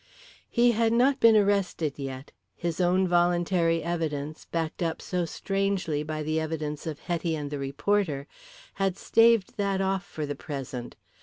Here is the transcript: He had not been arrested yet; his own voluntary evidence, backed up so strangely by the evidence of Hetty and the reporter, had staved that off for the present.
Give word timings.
He 0.49 0.71
had 0.71 0.91
not 0.91 1.19
been 1.19 1.35
arrested 1.37 1.93
yet; 1.99 2.31
his 2.55 2.81
own 2.81 3.07
voluntary 3.07 3.83
evidence, 3.83 4.45
backed 4.45 4.81
up 4.81 4.99
so 4.99 5.25
strangely 5.25 6.01
by 6.01 6.23
the 6.23 6.39
evidence 6.39 6.87
of 6.87 7.01
Hetty 7.01 7.35
and 7.35 7.51
the 7.51 7.59
reporter, 7.59 8.25
had 8.81 8.97
staved 8.97 9.57
that 9.57 9.79
off 9.79 10.03
for 10.03 10.25
the 10.25 10.33
present. 10.33 10.95